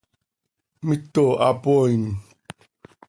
¡Mito 0.87 1.23
hapooin! 1.41 2.03